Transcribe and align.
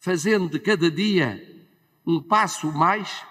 fazendo 0.00 0.48
de 0.48 0.58
cada 0.58 0.90
dia 0.90 1.46
um 2.06 2.20
passo 2.20 2.72
mais 2.72 3.22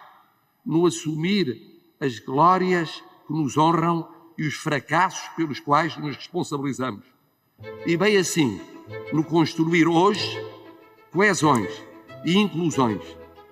no 0.65 0.85
assumir 0.85 1.59
as 1.99 2.19
glórias 2.19 3.03
que 3.27 3.33
nos 3.33 3.57
honram 3.57 4.07
e 4.37 4.47
os 4.47 4.53
fracassos 4.53 5.27
pelos 5.35 5.59
quais 5.59 5.97
nos 5.97 6.15
responsabilizamos. 6.15 7.03
E 7.85 7.97
bem 7.97 8.15
assim, 8.15 8.61
no 9.11 9.23
construir 9.23 9.87
hoje 9.87 10.39
coesões 11.11 11.69
e 12.23 12.37
inclusões 12.37 13.01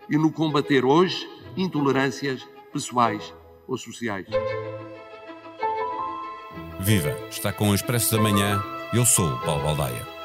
e 0.09 0.17
no 0.17 0.31
combater 0.31 0.85
hoje 0.85 1.27
intolerâncias 1.57 2.47
pessoais 2.71 3.33
ou 3.67 3.77
sociais. 3.77 4.27
Viva! 6.79 7.17
Está 7.29 7.51
com 7.51 7.71
o 7.71 7.75
Expresso 7.75 8.15
da 8.15 8.21
Manhã. 8.21 8.63
Eu 8.93 9.05
sou 9.05 9.37
Paulo 9.39 9.63
Baldaia. 9.63 10.16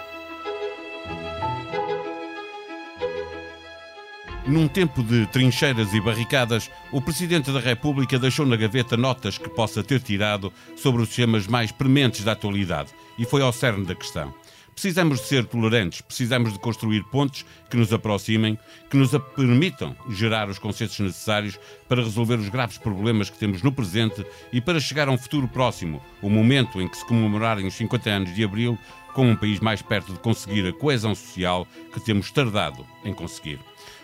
Num 4.45 4.67
tempo 4.67 5.05
de 5.05 5.25
trincheiras 5.27 5.95
e 5.95 6.01
barricadas, 6.01 6.69
o 6.91 7.00
Presidente 7.00 7.53
da 7.53 7.61
República 7.61 8.19
deixou 8.19 8.45
na 8.45 8.57
gaveta 8.57 8.96
notas 8.96 9.39
que 9.39 9.49
possa 9.49 9.85
ter 9.85 10.00
tirado 10.00 10.53
sobre 10.75 11.00
os 11.00 11.14
temas 11.14 11.46
mais 11.46 11.71
prementes 11.71 12.25
da 12.25 12.33
atualidade 12.33 12.91
e 13.17 13.25
foi 13.25 13.41
ao 13.41 13.53
cerne 13.53 13.86
da 13.86 13.95
questão. 13.95 14.35
Precisamos 14.75 15.21
de 15.21 15.27
ser 15.27 15.45
tolerantes, 15.45 16.00
precisamos 16.00 16.53
de 16.53 16.59
construir 16.59 17.05
pontes 17.05 17.47
que 17.71 17.77
nos 17.77 17.93
aproximem, 17.93 18.59
que 18.91 18.97
nos 18.97 19.11
permitam 19.36 19.95
gerar 20.11 20.49
os 20.49 20.59
conceitos 20.59 20.99
necessários 20.99 21.57
para 21.89 22.03
resolver 22.03 22.36
os 22.36 22.49
graves 22.49 22.79
problemas 22.79 23.31
que 23.31 23.39
temos 23.39 23.63
no 23.63 23.71
presente 23.71 24.27
e 24.53 24.61
para 24.61 24.81
chegar 24.81 25.07
a 25.07 25.13
um 25.13 25.19
futuro 25.19 25.47
próximo, 25.47 26.03
o 26.21 26.29
momento 26.29 26.81
em 26.81 26.89
que 26.89 26.97
se 26.97 27.07
comemorarem 27.07 27.67
os 27.67 27.75
50 27.75 28.11
anos 28.11 28.35
de 28.35 28.43
Abril, 28.43 28.77
com 29.14 29.31
um 29.31 29.36
país 29.36 29.61
mais 29.61 29.83
perto 29.83 30.13
de 30.13 30.19
conseguir 30.19 30.67
a 30.67 30.72
coesão 30.72 31.14
social 31.14 31.64
que 31.93 32.00
temos 32.00 32.33
tardado 32.33 32.84
em 33.05 33.12
conseguir. 33.12 33.61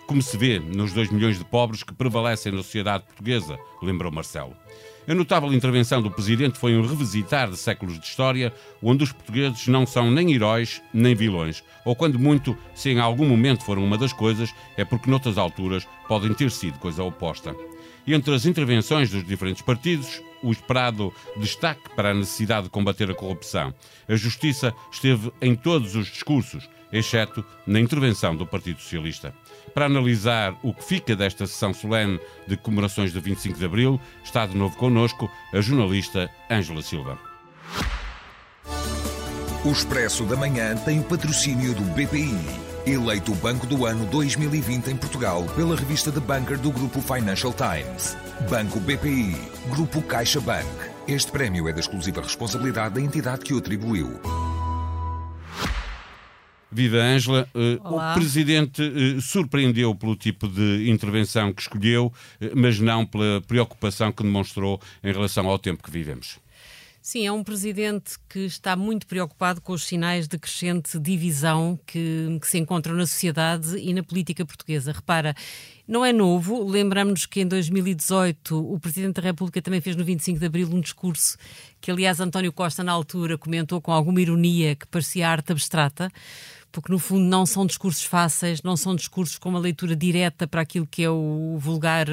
Como 0.09 0.23
se 0.23 0.39
vê 0.39 0.59
nos 0.59 0.95
2 0.95 1.11
milhões 1.11 1.39
de 1.39 1.45
pobres 1.45 1.83
que 1.83 1.93
prevalecem 1.93 2.51
na 2.51 2.63
sociedade 2.63 3.05
portuguesa, 3.05 3.59
lembrou 3.83 4.11
Marcelo. 4.11 4.57
A 5.07 5.15
notável 5.15 5.53
intervenção 5.53 6.01
do 6.01 6.11
Presidente 6.11 6.59
foi 6.59 6.75
um 6.75 6.81
revisitar 6.81 7.51
de 7.51 7.59
séculos 7.59 8.01
de 8.01 8.07
história, 8.07 8.51
onde 8.83 9.05
os 9.05 9.13
portugueses 9.13 9.69
não 9.69 9.87
são 9.87 10.11
nem 10.11 10.33
heróis 10.33 10.81
nem 10.95 11.15
vilões, 11.15 11.63
ou 11.85 11.95
quando 11.95 12.19
muito, 12.19 12.57
se 12.75 12.89
em 12.89 12.99
algum 12.99 13.27
momento 13.27 13.63
foram 13.63 13.85
uma 13.85 13.99
das 13.99 14.15
coisas, 14.15 14.51
é 14.79 14.85
porque 14.85 15.11
noutras 15.11 15.37
alturas 15.37 15.87
podem 16.09 16.33
ter 16.33 16.51
sido 16.51 16.79
coisa 16.79 17.03
oposta. 17.03 17.55
Entre 18.07 18.35
as 18.35 18.47
intervenções 18.47 19.11
dos 19.11 19.23
diferentes 19.27 19.61
partidos, 19.61 20.23
o 20.43 20.51
esperado 20.51 21.13
destaque 21.37 21.89
para 21.95 22.11
a 22.11 22.15
necessidade 22.15 22.65
de 22.65 22.71
combater 22.71 23.11
a 23.11 23.15
corrupção. 23.15 23.75
A 24.09 24.17
justiça 24.17 24.75
esteve 24.91 25.33
em 25.41 25.55
todos 25.55 25.95
os 25.95 26.07
discursos, 26.07 26.69
exceto 26.93 27.45
na 27.67 27.81
intervenção 27.81 28.35
do 28.35 28.47
Partido 28.47 28.81
Socialista. 28.81 29.35
Para 29.75 29.87
analisar 29.87 30.59
o 30.63 30.73
que 30.73 30.85
fica 30.85 31.15
desta 31.15 31.47
sessão 31.47 31.75
solene 31.75 32.19
de 32.47 32.57
comemorações 32.57 33.13
do 33.13 33.21
25 33.21 33.59
de 33.59 33.65
Abril, 33.65 34.01
está 34.25 34.47
de 34.47 34.57
novo 34.57 34.77
connosco 34.77 35.31
a 35.53 35.61
jornalista 35.61 36.31
Ângela 36.51 36.83
Silva. 36.83 37.19
O 39.65 39.73
Expresso 39.73 40.25
da 40.25 40.37
Manhã 40.37 40.77
tem 40.77 41.01
o 41.01 41.05
patrocínio 41.05 41.75
do 41.75 41.83
BPI, 41.83 42.68
eleito 42.93 43.33
o 43.33 43.35
Banco 43.37 43.67
do 43.67 43.85
Ano 43.85 44.07
2020 44.07 44.89
em 44.89 44.97
Portugal 44.97 45.45
pela 45.55 45.77
revista 45.77 46.11
The 46.11 46.21
Banker 46.21 46.59
do 46.59 46.71
Grupo 46.71 47.01
Financial 47.01 47.53
Times. 47.53 48.17
Banco 48.49 48.81
BPI, 48.81 49.37
Grupo 49.71 50.01
CaixaBank. 50.03 50.67
Este 51.07 51.31
prémio 51.31 51.69
é 51.69 51.73
da 51.73 51.81
exclusiva 51.81 52.23
responsabilidade 52.23 52.95
da 52.95 53.01
entidade 53.01 53.45
que 53.45 53.53
o 53.53 53.59
atribuiu. 53.59 54.19
Viva 56.71 56.99
Ângela, 56.99 57.49
uh, 57.55 57.95
o 57.95 58.15
Presidente 58.15 58.83
uh, 58.83 59.21
surpreendeu 59.21 59.95
pelo 59.95 60.15
tipo 60.15 60.47
de 60.47 60.91
intervenção 60.91 61.53
que 61.53 61.63
escolheu, 61.63 62.07
uh, 62.07 62.51
mas 62.55 62.79
não 62.79 63.07
pela 63.07 63.41
preocupação 63.43 64.13
que 64.13 64.23
demonstrou 64.23 64.81
em 65.03 65.13
relação 65.13 65.47
ao 65.49 65.59
tempo 65.59 65.83
que 65.83 65.91
vivemos. 65.91 66.39
Sim, 67.11 67.27
é 67.27 67.33
um 67.33 67.43
presidente 67.43 68.19
que 68.29 68.41
está 68.41 68.77
muito 68.77 69.07
preocupado 69.07 69.63
com 69.63 69.73
os 69.73 69.87
sinais 69.87 70.29
de 70.29 70.39
crescente 70.39 70.99
divisão 70.99 71.81
que, 71.87 72.39
que, 72.39 72.47
se 72.47 72.59
encontram 72.59 72.95
na 72.95 73.07
sociedade 73.07 73.79
e 73.79 73.95
na 73.95 74.03
política 74.03 74.45
portuguesa. 74.45 74.93
Repara, 74.93 75.35
não 75.87 76.05
é 76.05 76.13
novo, 76.13 76.63
lembramos-nos 76.69 77.25
que 77.25 77.41
em 77.41 77.47
2018 77.47 78.75
o 78.75 78.79
Presidente 78.79 79.15
da 79.15 79.23
República 79.23 79.63
também 79.63 79.81
fez 79.81 79.97
no 79.97 80.05
25 80.05 80.39
de 80.39 80.45
Abril 80.45 80.69
um 80.71 80.83
discurso 80.83 81.39
que, 81.81 81.91
aliás, 81.91 82.21
António 82.21 82.53
Costa, 82.53 82.85
na 82.85 82.93
altura, 82.93 83.39
comentou 83.39 83.81
com 83.81 83.91
alguma 83.91 84.21
ironia 84.21 84.77
que 84.77 84.87
parecia 84.87 85.31
arte 85.31 85.51
abstrata 85.51 86.13
porque 86.71 86.93
no 86.93 86.99
fundo 86.99 87.25
não 87.25 87.47
são 87.47 87.67
discursos 87.67 88.05
fáceis, 88.05 88.63
não 88.63 88.77
são 88.77 88.95
discursos 88.95 89.39
com 89.39 89.49
uma 89.49 89.59
leitura 89.59 89.97
direta 89.97 90.47
para 90.47 90.61
aquilo 90.61 90.87
que 90.87 91.03
é 91.03 91.11
o 91.11 91.57
vulgar 91.59 92.07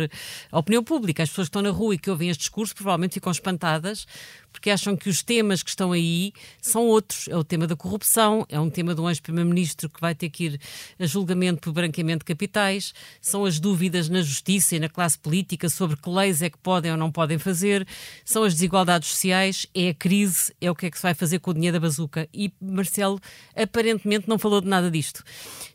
a 0.51 0.59
opinião 0.59 0.83
pública. 0.83 1.23
As 1.23 1.29
pessoas 1.29 1.47
que 1.47 1.49
estão 1.49 1.61
na 1.61 1.69
rua 1.69 1.95
e 1.95 1.97
que 1.97 2.09
ouvem 2.09 2.29
este 2.29 2.41
discurso 2.41 2.73
provavelmente 2.73 3.15
ficam 3.15 3.31
espantadas 3.31 4.05
porque 4.55 4.69
acham 4.69 4.95
que 4.95 5.09
os 5.09 5.21
temas 5.21 5.61
que 5.61 5.69
estão 5.69 5.91
aí 5.91 6.31
são 6.61 6.83
outros. 6.83 7.27
É 7.27 7.35
o 7.35 7.43
tema 7.43 7.67
da 7.67 7.75
corrupção, 7.75 8.45
é 8.47 8.57
um 8.57 8.69
tema 8.69 8.95
de 8.95 9.01
um 9.01 9.09
ex-primeiro-ministro 9.09 9.89
que 9.89 9.99
vai 9.99 10.15
ter 10.15 10.29
que 10.29 10.45
ir 10.45 10.61
a 10.97 11.05
julgamento 11.05 11.59
por 11.59 11.73
branqueamento 11.73 12.19
de 12.19 12.25
capitais, 12.25 12.93
são 13.19 13.43
as 13.43 13.59
dúvidas 13.59 14.07
na 14.07 14.21
justiça 14.21 14.77
e 14.77 14.79
na 14.79 14.87
classe 14.87 15.19
política 15.19 15.67
sobre 15.67 15.97
que 15.97 16.09
leis 16.09 16.41
é 16.41 16.49
que 16.49 16.57
podem 16.57 16.89
ou 16.91 16.97
não 16.97 17.11
podem 17.11 17.37
fazer, 17.37 17.85
são 18.23 18.43
as 18.43 18.53
desigualdades 18.53 19.09
sociais, 19.09 19.67
é 19.75 19.89
a 19.89 19.93
crise, 19.93 20.55
é 20.61 20.71
o 20.71 20.75
que 20.75 20.85
é 20.85 20.91
que 20.91 20.97
se 20.97 21.03
vai 21.03 21.13
fazer 21.13 21.39
com 21.39 21.51
o 21.51 21.53
dinheiro 21.53 21.73
da 21.73 21.79
bazuca. 21.81 22.29
E 22.33 22.53
Marcelo 22.61 23.19
aparentemente 23.55 24.29
não 24.29 24.39
falou 24.39 24.61
de 24.61 24.67
nada 24.67 24.89
disto. 24.89 25.21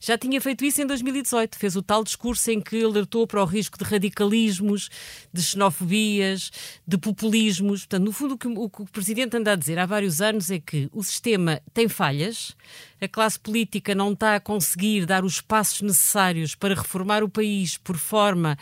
Já 0.01 0.17
tinha 0.17 0.41
feito 0.41 0.65
isso 0.65 0.81
em 0.81 0.87
2018, 0.87 1.59
fez 1.59 1.77
o 1.77 1.83
tal 1.83 2.03
discurso 2.03 2.51
em 2.51 2.63
que 2.63 2.83
alertou 2.83 3.27
para 3.27 3.43
o 3.43 3.45
risco 3.45 3.77
de 3.77 3.85
radicalismos, 3.85 4.89
de 5.31 5.43
xenofobias, 5.43 6.51
de 6.87 6.97
populismos. 6.97 7.81
Portanto, 7.81 8.05
no 8.05 8.13
fundo, 8.13 8.35
o 8.35 8.39
que 8.39 8.49
o 8.49 8.70
Presidente 8.93 9.37
anda 9.37 9.53
a 9.53 9.57
dizer 9.57 9.79
há 9.79 9.87
vários 9.87 10.21
anos 10.21 10.51
é 10.51 10.59
que 10.59 10.89
o 10.93 11.03
sistema 11.03 11.61
tem 11.75 11.89
falhas, 11.89 12.57
a 13.01 13.09
classe 13.09 13.39
política 13.39 13.95
não 13.95 14.13
está 14.13 14.37
a 14.37 14.41
conseguir 14.41 15.07
dar 15.07 15.25
os 15.25 15.41
passos 15.41 15.81
necessários 15.83 16.55
para 16.55 16.75
reformar 16.75 17.23
o 17.23 17.29
país 17.29 17.77
por 17.77 17.97
forma 17.97 18.57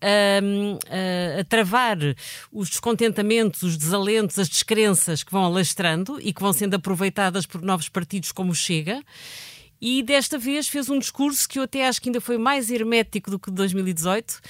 a, 0.00 1.36
a, 1.36 1.40
a, 1.40 1.44
travar 1.44 1.98
os 2.50 2.68
descontentamentos, 2.68 3.62
os 3.62 3.76
desalentos, 3.76 4.38
as 4.38 4.48
descrenças 4.48 5.22
que 5.22 5.30
vão 5.30 5.44
alastrando 5.44 6.20
e 6.20 6.32
que 6.32 6.42
vão 6.42 6.52
sendo 6.52 6.74
aproveitadas 6.74 7.46
por 7.46 7.62
novos 7.62 7.88
partidos 7.88 8.32
como 8.32 8.50
o 8.50 8.54
Chega. 8.54 9.02
E 9.80 10.02
desta 10.02 10.38
vez 10.38 10.68
fez 10.68 10.88
um 10.88 10.98
discurso 10.98 11.48
que 11.48 11.58
eu 11.58 11.64
até 11.64 11.86
acho 11.86 12.00
que 12.00 12.08
ainda 12.08 12.20
foi 12.20 12.38
mais 12.38 12.70
hermético 12.70 13.30
do 13.30 13.38
que 13.38 13.50
de 13.50 13.56
2018 13.56 14.40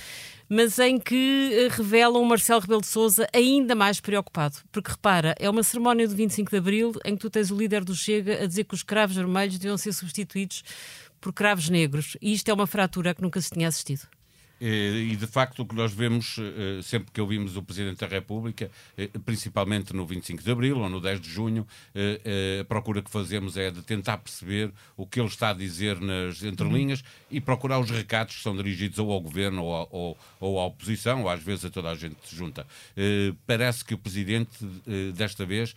mas 0.48 0.78
em 0.78 0.98
que 0.98 1.50
eh, 1.52 1.68
revela 1.68 2.18
um 2.18 2.24
Marcelo 2.24 2.60
Rebelo 2.60 2.80
de 2.80 2.86
Sousa 2.86 3.26
ainda 3.32 3.74
mais 3.74 4.00
preocupado. 4.00 4.58
Porque 4.70 4.90
repara, 4.90 5.34
é 5.38 5.48
uma 5.48 5.62
cerimónia 5.62 6.06
do 6.06 6.14
25 6.14 6.50
de 6.50 6.56
Abril 6.56 6.92
em 7.04 7.14
que 7.14 7.20
tu 7.20 7.30
tens 7.30 7.50
o 7.50 7.56
líder 7.56 7.84
do 7.84 7.94
Chega 7.94 8.42
a 8.42 8.46
dizer 8.46 8.64
que 8.64 8.74
os 8.74 8.82
cravos 8.82 9.16
vermelhos 9.16 9.58
deviam 9.58 9.76
ser 9.76 9.92
substituídos 9.92 10.62
por 11.20 11.32
cravos 11.32 11.68
negros. 11.68 12.16
E 12.20 12.32
isto 12.32 12.48
é 12.48 12.54
uma 12.54 12.66
fratura 12.66 13.14
que 13.14 13.22
nunca 13.22 13.40
se 13.40 13.50
tinha 13.50 13.68
assistido. 13.68 14.06
Eh, 14.64 15.08
e 15.10 15.16
de 15.16 15.26
facto 15.26 15.62
o 15.62 15.66
que 15.66 15.74
nós 15.74 15.92
vemos 15.92 16.36
eh, 16.38 16.80
sempre 16.82 17.10
que 17.10 17.20
ouvimos 17.20 17.56
o 17.56 17.62
Presidente 17.64 17.98
da 17.98 18.06
República, 18.06 18.70
eh, 18.96 19.10
principalmente 19.24 19.92
no 19.92 20.06
25 20.06 20.40
de 20.40 20.48
Abril 20.52 20.78
ou 20.78 20.88
no 20.88 21.00
10 21.00 21.20
de 21.20 21.28
Junho, 21.28 21.66
a 22.60 22.64
procura 22.64 23.02
que 23.02 23.10
fazemos 23.10 23.56
é 23.56 23.70
de 23.70 23.82
tentar 23.82 24.18
perceber 24.18 24.72
o 24.96 25.04
que 25.04 25.18
ele 25.18 25.28
está 25.28 25.50
a 25.50 25.52
dizer 25.52 26.00
nas 26.00 26.42
entrelinhas 26.44 27.00
uhum. 27.00 27.06
e 27.32 27.40
procurar 27.40 27.80
os 27.80 27.90
recados 27.90 28.36
que 28.36 28.42
são 28.42 28.56
dirigidos 28.56 28.98
ou 28.98 29.10
ao 29.10 29.20
Governo 29.20 29.64
ou, 29.64 29.88
ou, 29.90 30.18
ou 30.38 30.60
à 30.60 30.66
oposição, 30.66 31.22
ou 31.22 31.28
às 31.28 31.42
vezes 31.42 31.64
a 31.64 31.70
toda 31.70 31.90
a 31.90 31.94
gente 31.94 32.16
junta. 32.30 32.66
Parece 33.46 33.84
que 33.84 33.94
o 33.94 33.98
Presidente 33.98 34.50
desta 35.14 35.44
vez 35.44 35.74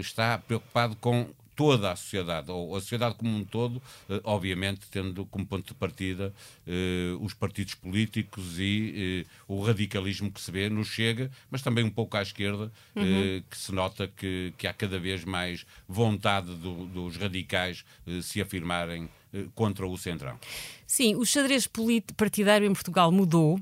está 0.00 0.38
preocupado 0.38 0.96
com 0.96 1.28
toda 1.56 1.90
a 1.90 1.96
sociedade, 1.96 2.50
ou 2.50 2.76
a 2.76 2.80
sociedade 2.80 3.14
como 3.16 3.34
um 3.34 3.42
todo, 3.42 3.82
eh, 4.10 4.20
obviamente 4.22 4.86
tendo 4.90 5.24
como 5.24 5.46
ponto 5.46 5.68
de 5.68 5.74
partida 5.74 6.32
eh, 6.66 7.16
os 7.18 7.32
partidos 7.32 7.74
políticos 7.74 8.58
e 8.58 9.24
eh, 9.26 9.30
o 9.48 9.62
radicalismo 9.62 10.30
que 10.30 10.40
se 10.40 10.52
vê 10.52 10.68
no 10.68 10.84
Chega, 10.84 11.30
mas 11.50 11.62
também 11.62 11.82
um 11.82 11.90
pouco 11.90 12.16
à 12.16 12.22
esquerda, 12.22 12.70
uhum. 12.94 13.42
que 13.50 13.56
se 13.56 13.72
nota 13.72 14.06
que, 14.06 14.52
que 14.58 14.66
há 14.66 14.74
cada 14.74 14.98
vez 14.98 15.24
mais 15.24 15.64
vontade 15.88 16.54
do, 16.54 16.84
dos 16.86 17.16
radicais 17.16 17.84
se 18.22 18.40
afirmarem 18.40 19.08
contra 19.54 19.86
o 19.86 19.96
Centrão. 19.96 20.38
Sim, 20.86 21.16
o 21.16 21.24
xadrez 21.24 21.68
partidário 22.16 22.66
em 22.66 22.72
Portugal 22.72 23.10
mudou 23.10 23.60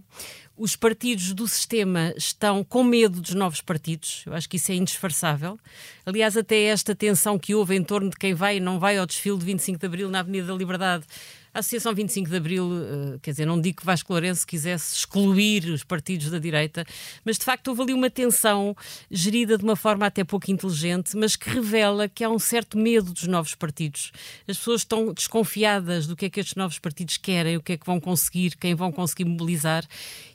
os 0.57 0.77
partidos 0.77 1.33
do 1.33 1.49
sistema 1.49 2.15
estão 2.17 2.63
com 2.63 2.85
medo 2.85 3.21
dos 3.21 3.35
novos 3.35 3.61
partidos. 3.61 4.23
Eu 4.27 4.35
acho 4.35 4.49
que 4.49 4.57
isso 4.57 4.71
é 4.71 4.75
indisfarçável. 4.77 5.59
Aliás, 6.07 6.37
até 6.37 6.63
esta 6.65 6.95
tensão 6.95 7.39
que 7.39 7.55
houve 7.55 7.75
em 7.75 7.83
torno 7.83 8.11
de 8.11 8.17
quem 8.17 8.35
vai 8.35 8.59
e 8.59 8.61
não 8.61 8.79
vai 8.79 8.97
ao 8.97 9.07
desfile 9.07 9.39
de 9.39 9.45
25 9.45 9.79
de 9.79 9.87
Abril 9.87 10.11
na 10.11 10.21
Avenida 10.21 10.47
da 10.47 10.55
Liberdade 10.55 11.05
A 11.55 11.61
Associação 11.61 11.95
25 11.95 12.29
de 12.29 12.37
Abril, 12.37 12.65
uh, 12.67 13.21
quer 13.21 13.31
dizer, 13.31 13.47
não 13.47 13.61
digo 13.61 13.77
que 13.77 13.87
Vasco 13.87 14.13
Lourenço 14.13 14.45
quisesse 14.45 14.97
excluir 14.97 15.67
os 15.67 15.85
partidos 15.85 16.29
da 16.29 16.41
direita, 16.41 16.85
mas 17.25 17.39
de 17.39 17.45
facto 17.45 17.69
houve 17.69 17.83
ali 17.83 17.95
uma 17.95 18.11
tensão 18.11 18.77
gerida 19.09 19.57
de 19.57 19.63
uma 19.63 19.77
forma 19.77 20.05
até 20.05 20.25
pouco 20.25 20.51
inteligente, 20.51 21.17
mas 21.17 21.37
que 21.37 21.49
revela 21.49 22.09
que 22.09 22.25
há 22.25 22.29
um 22.29 22.41
certo 22.41 22.77
medo 22.77 23.13
dos 23.13 23.29
novos 23.29 23.55
partidos. 23.55 24.11
As 24.49 24.59
pessoas 24.59 24.81
estão 24.81 25.13
desconfiadas 25.13 26.09
do 26.09 26.17
que 26.17 26.25
é 26.25 26.31
que 26.31 26.41
estes 26.41 26.57
novos 26.57 26.81
partidos 26.81 27.19
querem, 27.19 27.57
o 27.57 27.63
que 27.63 27.75
é 27.75 27.77
que 27.77 27.87
vão 27.87 28.01
conseguir, 28.01 28.57
quem 28.57 28.75
vão 28.75 28.91
conseguir 28.91 29.25
mobilizar. 29.25 29.87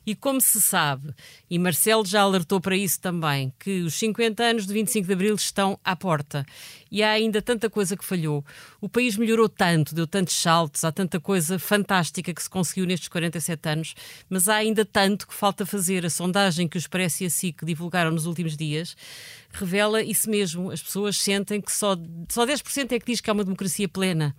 E 0.05 0.15
como 0.15 0.39
se 0.39 0.61
sabe, 0.61 1.13
e 1.49 1.59
Marcelo 1.59 2.05
já 2.05 2.21
alertou 2.21 2.61
para 2.61 2.77
isso 2.77 2.99
também, 2.99 3.53
que 3.59 3.81
os 3.81 3.93
50 3.95 4.41
anos 4.41 4.65
de 4.65 4.73
25 4.73 5.05
de 5.05 5.13
Abril 5.13 5.35
estão 5.35 5.77
à 5.83 5.97
porta 5.97 6.45
e 6.91 7.01
há 7.01 7.11
ainda 7.11 7.41
tanta 7.41 7.69
coisa 7.69 7.95
que 7.95 8.03
falhou. 8.03 8.43
O 8.81 8.89
país 8.89 9.17
melhorou 9.17 9.47
tanto, 9.47 9.95
deu 9.95 10.05
tantos 10.05 10.35
saltos, 10.35 10.83
há 10.83 10.91
tanta 10.91 11.19
coisa 11.19 11.57
fantástica 11.57 12.33
que 12.33 12.43
se 12.43 12.49
conseguiu 12.49 12.85
nestes 12.85 13.07
47 13.09 13.69
anos, 13.69 13.95
mas 14.29 14.49
há 14.49 14.55
ainda 14.55 14.83
tanto 14.83 15.27
que 15.27 15.33
falta 15.33 15.65
fazer. 15.65 16.05
A 16.05 16.09
sondagem 16.09 16.67
que 16.67 16.77
os 16.77 16.89
Expresso 16.89 17.23
e 17.23 17.27
a 17.27 17.29
SIC 17.29 17.63
divulgaram 17.63 18.09
nos 18.09 18.25
últimos 18.25 18.57
dias 18.57 18.95
revela 19.51 20.01
isso 20.01 20.29
mesmo. 20.29 20.71
As 20.71 20.81
pessoas 20.81 21.17
sentem 21.17 21.61
que 21.61 21.71
só, 21.71 21.95
só 22.29 22.45
10% 22.45 22.91
é 22.91 22.99
que 22.99 23.05
diz 23.05 23.21
que 23.21 23.29
há 23.29 23.33
uma 23.33 23.43
democracia 23.43 23.87
plena. 23.87 24.35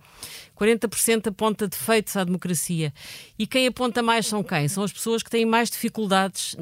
40% 0.57 1.27
aponta 1.27 1.67
defeitos 1.67 2.15
à 2.15 2.23
democracia. 2.23 2.93
E 3.37 3.45
quem 3.45 3.67
aponta 3.67 4.01
mais 4.01 4.27
são 4.27 4.43
quem? 4.43 4.67
São 4.67 4.83
as 4.83 4.91
pessoas 4.91 5.23
que 5.23 5.29
têm 5.29 5.45
mais 5.45 5.69
dificuldades 5.69 6.55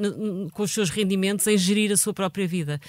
com 0.52 0.62
os 0.62 0.70
seus 0.70 0.90
rendimentos 0.90 1.46
em 1.46 1.56
gerir 1.56 1.92
a 1.92 1.96
sua 1.96 2.12
própria 2.12 2.46
vida. 2.46 2.80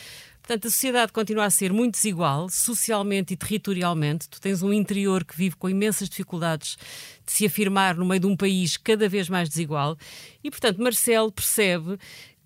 Portanto, 0.52 0.68
a 0.68 0.72
sociedade 0.72 1.14
continua 1.14 1.46
a 1.46 1.50
ser 1.50 1.72
muito 1.72 1.94
desigual, 1.94 2.50
socialmente 2.50 3.34
e 3.34 3.38
territorialmente. 3.38 4.28
Tu 4.28 4.42
tens 4.42 4.62
um 4.62 4.74
interior 4.74 5.24
que 5.24 5.34
vive 5.34 5.56
com 5.56 5.70
imensas 5.70 6.10
dificuldades 6.10 6.78
de 7.26 7.32
se 7.32 7.46
afirmar 7.46 7.96
no 7.96 8.06
meio 8.06 8.20
de 8.20 8.28
um 8.28 8.36
país 8.36 8.76
cada 8.76 9.08
vez 9.08 9.30
mais 9.30 9.48
desigual. 9.48 9.98
E, 10.44 10.52
portanto, 10.52 10.82
Marcelo 10.82 11.32
percebe 11.32 11.98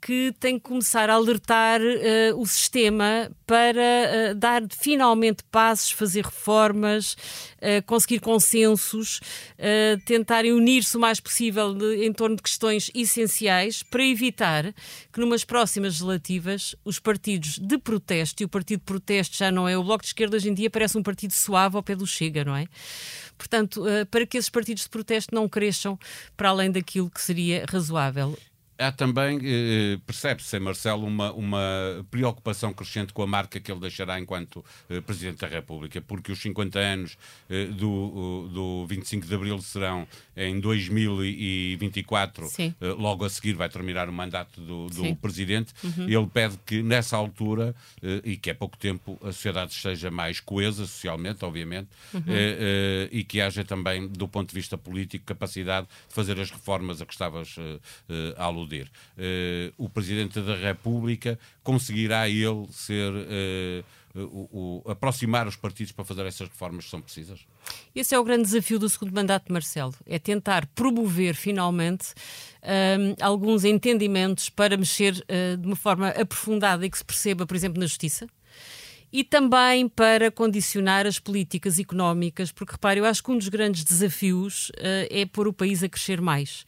que 0.06 0.32
tem 0.40 0.60
que 0.60 0.66
começar 0.66 1.10
a 1.10 1.16
alertar 1.16 1.82
uh, 1.82 2.40
o 2.40 2.46
sistema 2.46 3.28
para 3.48 3.82
uh, 3.82 4.36
dar 4.36 4.62
finalmente 4.70 5.44
passos, 5.46 5.90
fazer 5.90 6.26
reformas, 6.26 7.14
uh, 7.58 7.84
conseguir 7.88 8.20
consensos, 8.20 9.20
tentarem 10.06 10.52
unir-se 10.52 10.96
o 10.96 11.00
mais 11.00 11.20
possível 11.20 11.74
de, 11.74 12.06
em 12.06 12.14
torno 12.14 12.36
de 12.36 12.44
questões 12.44 12.92
essenciais 12.94 13.82
para 13.82 14.06
evitar 14.06 14.76
que, 15.12 15.20
numas 15.20 15.44
próximas 15.44 16.00
legislativas, 16.00 16.76
os 16.86 17.00
partidos 17.00 17.58
de 17.58 17.80
protesto, 17.80 18.44
e 18.44 18.46
o 18.46 18.50
partido 18.50 18.82
de 18.82 18.86
protesto 18.86 19.36
já 19.36 19.52
não 19.52 19.68
é 19.68 19.76
o 19.76 19.84
Bloco 19.84 20.04
de 20.04 20.10
Esquerda, 20.10 20.36
hoje 20.36 20.50
em 20.50 20.54
dia 20.54 20.70
parece 20.70 20.98
um 21.00 21.04
partido 21.04 21.32
suave 21.32 21.78
ao 21.78 21.84
pé 21.84 21.96
do 21.96 22.06
Chega, 22.06 22.46
não 22.46 22.56
é? 22.56 22.68
Portanto, 23.38 23.84
para 24.12 24.26
que 24.26 24.38
esses 24.38 24.50
partidos 24.50 24.84
de 24.84 24.90
protesto 24.90 25.34
não 25.34 25.50
cresçam 25.50 25.98
para 26.38 26.50
além 26.50 26.72
daquilo 26.72 27.10
que 27.10 27.22
seria 27.22 27.66
razoável 27.68 28.38
há 28.78 28.92
também, 28.92 29.40
eh, 29.44 30.00
percebe-se 30.06 30.56
em 30.58 30.60
Marcelo, 30.60 31.06
uma, 31.06 31.32
uma 31.34 32.06
preocupação 32.10 32.74
crescente 32.74 33.14
com 33.14 33.22
a 33.22 33.28
marca 33.28 33.60
que 33.60 33.72
ele 33.72 33.80
deixará 33.80 34.20
enquanto 34.20 34.64
eh, 34.90 35.02
Presidente 35.02 35.40
da 35.40 35.48
República, 35.48 36.02
porque 36.02 36.32
os 36.32 36.40
50 36.40 36.80
anos 36.80 37.18
eh, 37.50 37.66
do, 37.66 38.50
do 38.54 38.86
25 38.88 39.26
de 39.26 39.36
Abril 39.36 39.62
serão 39.62 40.08
em 40.36 40.60
2024, 40.60 42.50
eh, 42.60 42.74
logo 42.82 43.24
a 43.24 43.30
seguir 43.30 43.54
vai 43.54 43.70
terminar 43.70 44.10
o 44.10 44.14
mandato 44.14 44.60
do, 44.60 44.88
do 44.88 45.16
Presidente. 45.16 45.74
Uhum. 45.84 46.10
Ele 46.10 46.28
pede 46.28 46.60
que, 46.66 46.84
nessa 46.84 47.16
altura, 47.16 47.74
eh, 48.02 48.22
e 48.24 48.38
que 48.38 48.50
é 48.50 48.54
pouco 48.54 48.78
tempo, 48.78 49.18
a 49.22 49.32
sociedade 49.32 49.72
esteja 49.72 50.12
mais 50.12 50.40
coesa 50.40 50.86
socialmente, 50.86 51.46
obviamente, 51.46 51.88
uhum. 52.14 52.24
Eh, 52.28 53.10
e 53.12 53.24
que 53.24 53.40
haja 53.40 53.64
também, 53.64 54.08
do 54.08 54.28
ponto 54.28 54.50
de 54.50 54.56
vista 54.56 54.78
político, 54.78 55.26
capacidade 55.26 55.88
de 55.88 56.14
fazer 56.14 56.40
as 56.40 56.52
reformas 56.52 57.02
a 57.02 57.06
que 57.06 57.14
estavas 57.14 57.56
a 58.38 58.46
aludir. 58.66 58.92
o 59.78 59.90
Presidente 59.90 60.42
da 60.42 60.56
República 60.56 61.40
conseguirá 61.64 62.28
ele 62.28 62.68
ser 62.72 63.14
o, 64.16 64.82
o, 64.86 64.92
aproximar 64.92 65.48
os 65.48 65.56
partidos 65.56 65.92
para 65.92 66.06
fazer 66.06 66.26
essas 66.26 66.48
reformas 66.48 66.86
que 66.86 66.92
são 66.92 67.02
precisas? 67.02 67.40
Esse 67.94 68.16
é 68.16 68.20
o 68.20 68.24
grande 68.24 68.44
desafio 68.44 68.80
do 68.80 68.88
segundo 68.88 69.14
mandato 69.14 69.48
de 69.48 69.54
Marcelo, 69.54 69.94
é 70.06 70.18
tentar 70.18 70.66
promover 70.68 71.36
finalmente 71.36 72.14
um, 72.64 73.16
alguns 73.22 73.66
entendimentos 73.66 74.50
para 74.50 74.78
mexer 74.78 75.14
uh, 75.14 75.58
de 75.58 75.68
uma 75.68 75.76
forma 75.76 76.10
aprofundada 76.10 76.86
e 76.86 76.90
que 76.90 76.98
se 76.98 77.06
perceba, 77.06 77.46
por 77.46 77.56
exemplo, 77.56 77.80
na 77.80 77.86
justiça, 77.86 78.28
e 79.12 79.24
também 79.24 79.88
para 79.88 80.30
condicionar 80.32 81.06
as 81.06 81.20
políticas 81.20 81.80
económicas, 81.80 82.52
porque 82.52 82.74
repare, 82.74 83.00
eu 83.00 83.06
acho 83.06 83.24
que 83.24 83.32
um 83.32 83.38
dos 83.38 83.48
grandes 83.48 83.84
desafios 83.84 84.70
uh, 84.70 85.08
é 85.10 85.26
pôr 85.26 85.48
o 85.48 85.54
país 85.54 85.84
a 85.84 85.90
crescer 85.90 86.22
mais. 86.22 86.66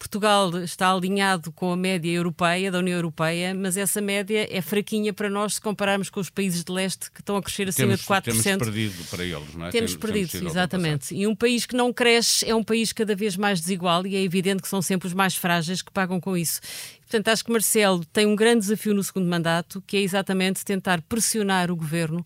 Portugal 0.00 0.50
está 0.62 0.90
alinhado 0.90 1.52
com 1.52 1.70
a 1.70 1.76
média 1.76 2.10
europeia, 2.10 2.72
da 2.72 2.78
União 2.78 2.96
Europeia, 2.96 3.54
mas 3.54 3.76
essa 3.76 4.00
média 4.00 4.48
é 4.50 4.62
fraquinha 4.62 5.12
para 5.12 5.28
nós 5.28 5.56
se 5.56 5.60
compararmos 5.60 6.08
com 6.08 6.18
os 6.18 6.30
países 6.30 6.64
de 6.64 6.72
leste 6.72 7.10
que 7.10 7.20
estão 7.20 7.36
a 7.36 7.42
crescer 7.42 7.68
acima 7.68 7.88
temos, 7.88 8.00
de 8.00 8.06
4%. 8.06 8.42
Temos 8.42 8.64
perdido 8.64 9.04
para 9.10 9.24
eles, 9.24 9.54
não 9.54 9.66
é? 9.66 9.70
Temos, 9.70 9.90
temos 9.90 9.96
perdido, 9.96 10.30
temos 10.30 10.52
exatamente. 10.52 11.14
E 11.14 11.26
um 11.26 11.36
país 11.36 11.66
que 11.66 11.76
não 11.76 11.92
cresce 11.92 12.48
é 12.48 12.54
um 12.54 12.64
país 12.64 12.94
cada 12.94 13.14
vez 13.14 13.36
mais 13.36 13.60
desigual 13.60 14.06
e 14.06 14.16
é 14.16 14.22
evidente 14.22 14.62
que 14.62 14.68
são 14.68 14.80
sempre 14.80 15.06
os 15.06 15.12
mais 15.12 15.36
frágeis 15.36 15.82
que 15.82 15.92
pagam 15.92 16.18
com 16.18 16.34
isso. 16.34 16.62
Portanto, 17.02 17.28
acho 17.28 17.44
que 17.44 17.52
Marcelo 17.52 18.02
tem 18.06 18.24
um 18.24 18.34
grande 18.34 18.60
desafio 18.60 18.94
no 18.94 19.04
segundo 19.04 19.28
mandato, 19.28 19.82
que 19.86 19.98
é 19.98 20.00
exatamente 20.00 20.64
tentar 20.64 21.02
pressionar 21.02 21.70
o 21.70 21.76
governo 21.76 22.24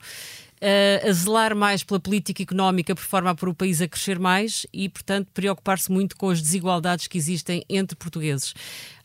uh, 0.65 1.09
a 1.09 1.13
zelar 1.13 1.55
mais 1.55 1.85
pela 1.85 2.01
política 2.01 2.43
económica 2.43 2.95
por 2.95 3.05
forma 3.05 3.31
a 3.31 3.35
pôr 3.35 3.51
o 3.51 3.55
país 3.55 3.83
a 3.83 3.87
crescer 3.87 4.19
mais 4.19 4.67
e, 4.73 4.89
portanto, 4.89 5.29
preocupar-se 5.35 5.93
muito 5.93 6.17
com 6.17 6.31
as 6.31 6.41
desigualdades 6.41 7.07
que 7.07 7.19
existem 7.19 7.65
entre 7.69 7.95
portugueses. 7.97 8.55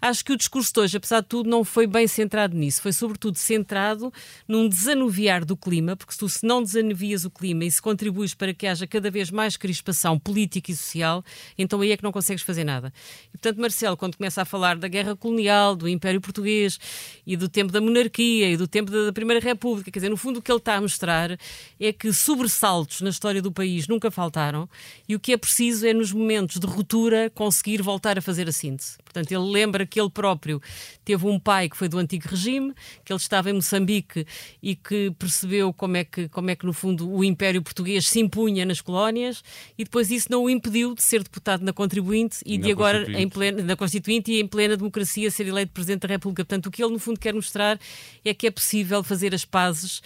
Acho 0.01 0.23
que 0.23 0.31
o 0.31 0.37
discurso 0.37 0.73
de 0.73 0.79
hoje, 0.79 0.97
apesar 0.97 1.19
de 1.19 1.27
tudo, 1.27 1.49
não 1.49 1.65
foi 1.65 1.85
bem 1.85 2.07
centrado 2.07 2.55
nisso. 2.55 2.81
Foi, 2.81 2.93
sobretudo, 2.93 3.37
centrado 3.37 4.13
num 4.47 4.69
desanuviar 4.69 5.43
do 5.43 5.57
clima, 5.57 5.95
porque 5.95 6.13
se 6.13 6.19
tu 6.19 6.29
se 6.29 6.45
não 6.45 6.63
desanuvias 6.63 7.25
o 7.25 7.29
clima 7.29 7.65
e 7.65 7.71
se 7.71 7.81
contribuis 7.81 8.33
para 8.33 8.53
que 8.53 8.65
haja 8.65 8.87
cada 8.87 9.11
vez 9.11 9.29
mais 9.29 9.57
crispação 9.57 10.17
política 10.17 10.71
e 10.71 10.75
social, 10.75 11.23
então 11.57 11.81
aí 11.81 11.91
é 11.91 11.97
que 11.97 12.03
não 12.03 12.13
consegues 12.13 12.43
fazer 12.43 12.63
nada. 12.63 12.93
E, 13.27 13.31
portanto, 13.31 13.59
Marcelo, 13.59 13.97
quando 13.97 14.15
começa 14.15 14.41
a 14.41 14.45
falar 14.45 14.77
da 14.77 14.87
guerra 14.87 15.17
colonial, 15.17 15.75
do 15.75 15.87
Império 15.89 16.21
Português 16.21 16.79
e 17.27 17.35
do 17.35 17.49
tempo 17.49 17.71
da 17.71 17.81
monarquia 17.81 18.49
e 18.49 18.55
do 18.55 18.67
tempo 18.67 18.89
da 18.89 19.11
Primeira 19.11 19.43
República, 19.43 19.91
quer 19.91 19.99
dizer, 19.99 20.09
no 20.09 20.17
fundo, 20.17 20.39
o 20.39 20.41
que 20.41 20.49
ele 20.49 20.59
está 20.59 20.75
a 20.75 20.81
mostrar 20.81 21.37
é 21.77 21.91
que 21.91 22.13
sobressaltos 22.13 23.01
na 23.01 23.09
história 23.09 23.41
do 23.41 23.51
país 23.51 23.85
nunca 23.85 24.09
faltaram 24.09 24.69
e 25.09 25.15
o 25.15 25.19
que 25.19 25.33
é 25.33 25.37
preciso 25.37 25.85
é, 25.85 25.93
nos 25.93 26.13
momentos 26.13 26.57
de 26.57 26.65
ruptura, 26.65 27.29
conseguir 27.35 27.81
voltar 27.81 28.17
a 28.17 28.21
fazer 28.21 28.47
a 28.47 28.51
síntese. 28.51 28.97
Portanto, 29.11 29.31
ele 29.31 29.51
lembra 29.51 29.87
que 29.87 29.99
ele 29.99 30.09
próprio 30.09 30.61
teve 31.03 31.25
um 31.25 31.39
pai 31.39 31.67
que 31.67 31.75
foi 31.75 31.89
do 31.89 31.97
antigo 31.97 32.27
regime, 32.27 32.73
que 33.03 33.11
ele 33.11 33.19
estava 33.19 33.49
em 33.49 33.53
Moçambique 33.53 34.25
e 34.61 34.75
que 34.75 35.11
percebeu 35.17 35.73
como 35.73 35.97
é 35.97 36.03
que, 36.03 36.29
como 36.29 36.51
é 36.51 36.55
que 36.55 36.65
no 36.65 36.73
fundo, 36.73 37.11
o 37.11 37.23
Império 37.23 37.61
Português 37.63 38.07
se 38.07 38.19
impunha 38.19 38.65
nas 38.65 38.81
colónias 38.81 39.43
e 39.77 39.83
depois 39.83 40.11
isso 40.11 40.27
não 40.29 40.43
o 40.43 40.49
impediu 40.49 40.93
de 40.93 41.01
ser 41.01 41.23
deputado 41.23 41.63
na 41.63 41.73
Contribuinte 41.73 42.37
e 42.45 42.57
de 42.57 42.71
agora 42.71 43.11
em 43.19 43.27
plena, 43.27 43.63
na 43.63 43.75
Constituinte 43.75 44.31
e 44.31 44.39
em 44.39 44.47
plena 44.47 44.77
democracia 44.77 45.31
ser 45.31 45.47
eleito 45.47 45.71
Presidente 45.71 46.01
da 46.01 46.07
República. 46.07 46.45
Portanto, 46.45 46.67
o 46.67 46.71
que 46.71 46.83
ele 46.83 46.93
no 46.93 46.99
fundo 46.99 47.19
quer 47.19 47.33
mostrar 47.33 47.79
é 48.23 48.33
que 48.33 48.45
é 48.45 48.51
possível 48.51 49.03
fazer 49.03 49.33
as 49.33 49.43
pazes 49.43 50.01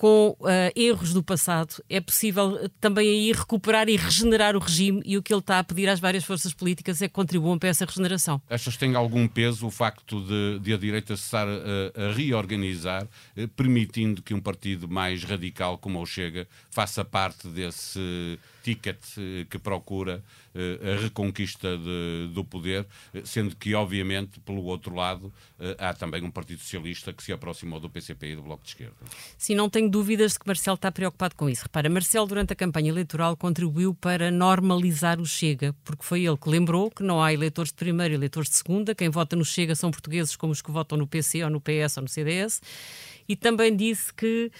com 0.00 0.34
uh, 0.40 0.46
erros 0.74 1.12
do 1.12 1.22
passado, 1.22 1.74
é 1.86 2.00
possível 2.00 2.58
eh, 2.62 2.70
também 2.80 3.06
aí 3.06 3.32
recuperar 3.32 3.86
e 3.86 3.96
regenerar 3.96 4.56
o 4.56 4.58
regime 4.58 5.02
e 5.04 5.18
o 5.18 5.22
que 5.22 5.30
ele 5.30 5.40
está 5.40 5.58
a 5.58 5.62
pedir 5.62 5.90
às 5.90 6.00
várias 6.00 6.24
forças 6.24 6.54
políticas 6.54 7.02
é 7.02 7.06
que 7.06 7.12
contribuam 7.12 7.58
para 7.58 7.68
essa 7.68 7.84
regeneração. 7.84 8.40
Achas 8.48 8.72
que 8.72 8.80
tem 8.80 8.94
algum 8.94 9.28
peso 9.28 9.66
o 9.66 9.70
facto 9.70 10.22
de, 10.22 10.58
de 10.60 10.72
a 10.72 10.78
direita 10.78 11.14
se 11.18 11.24
estar 11.24 11.46
a, 11.46 12.06
a 12.08 12.12
reorganizar, 12.14 13.06
eh, 13.36 13.46
permitindo 13.46 14.22
que 14.22 14.32
um 14.32 14.40
partido 14.40 14.88
mais 14.88 15.22
radical 15.22 15.76
como 15.76 16.00
o 16.00 16.06
Chega 16.06 16.48
faça 16.70 17.04
parte 17.04 17.48
desse 17.48 18.38
ticket 18.62 18.98
que 19.48 19.58
procura 19.58 20.22
eh, 20.52 20.96
a 20.96 21.02
reconquista 21.02 21.78
de, 21.78 22.28
do 22.34 22.44
poder, 22.44 22.84
eh, 23.14 23.22
sendo 23.24 23.54
que, 23.54 23.72
obviamente, 23.72 24.40
pelo 24.40 24.64
outro 24.64 24.92
lado, 24.94 25.32
eh, 25.60 25.76
há 25.78 25.94
também 25.94 26.24
um 26.24 26.30
Partido 26.30 26.60
Socialista 26.60 27.12
que 27.12 27.22
se 27.22 27.32
aproximou 27.32 27.78
do 27.78 27.88
PCP 27.88 28.32
e 28.32 28.36
do 28.36 28.42
Bloco 28.42 28.64
de 28.64 28.70
Esquerda. 28.70 28.96
Sim, 29.38 29.54
não 29.54 29.70
tenho 29.70 29.88
dúvidas 29.88 30.32
de 30.32 30.40
que 30.40 30.46
Marcelo 30.48 30.74
está 30.74 30.90
preocupado 30.90 31.36
com 31.36 31.48
isso. 31.48 31.62
Repara, 31.62 31.88
Marcelo, 31.88 32.26
durante 32.26 32.52
a 32.52 32.56
campanha 32.56 32.88
eleitoral, 32.88 33.36
contribuiu 33.36 33.94
para 33.94 34.30
normalizar 34.32 35.20
o 35.20 35.26
Chega, 35.26 35.72
porque 35.84 36.04
foi 36.04 36.26
ele 36.26 36.36
que 36.36 36.48
lembrou 36.48 36.90
que 36.90 37.04
não 37.04 37.22
há 37.22 37.32
eleitores 37.32 37.70
de 37.70 37.76
primeira 37.76 38.12
e 38.12 38.16
eleitores 38.16 38.50
de 38.50 38.56
segunda. 38.56 38.92
Quem 38.92 39.08
vota 39.08 39.36
no 39.36 39.44
Chega 39.44 39.76
são 39.76 39.92
portugueses 39.92 40.34
como 40.34 40.52
os 40.52 40.60
que 40.60 40.72
votam 40.72 40.98
no 40.98 41.06
PC 41.06 41.44
ou 41.44 41.50
no 41.50 41.60
PS 41.60 41.96
ou 41.96 42.02
no 42.02 42.08
CDS 42.08 42.60
e 43.30 43.36
também 43.36 43.76
disse 43.76 44.12
que 44.12 44.50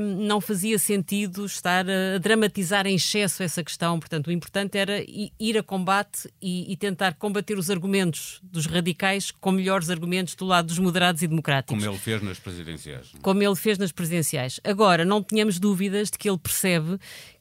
um, 0.00 0.26
não 0.26 0.40
fazia 0.40 0.78
sentido 0.78 1.44
estar 1.44 1.84
a 1.86 2.16
dramatizar 2.16 2.86
em 2.86 2.94
excesso 2.94 3.42
essa 3.42 3.62
questão. 3.62 4.00
Portanto, 4.00 4.28
o 4.28 4.32
importante 4.32 4.78
era 4.78 5.04
ir 5.06 5.58
a 5.58 5.62
combate 5.62 6.26
e, 6.40 6.72
e, 6.72 6.76
tentar 6.78 7.12
combater 7.16 7.58
os 7.58 7.68
argumentos 7.68 8.40
dos 8.42 8.64
radicais 8.64 9.30
com 9.30 9.52
melhores 9.52 9.90
argumentos 9.90 10.34
do 10.34 10.46
lado 10.46 10.68
dos 10.68 10.78
moderados 10.78 11.20
e 11.20 11.26
democráticos. 11.26 11.78
Como 11.78 11.94
ele 11.94 12.00
fez 12.00 12.22
nas 12.22 12.38
presidenciais. 12.38 13.12
Como 13.20 13.42
ele 13.42 13.56
fez 13.56 13.76
nas 13.76 13.92
presidenciais. 13.92 14.60
Agora, 14.64 15.04
não 15.04 15.22
tenhamos 15.22 15.58
dúvidas 15.58 16.10
de 16.10 16.16
que 16.16 16.30
ele 16.30 16.38
percebe 16.38 16.98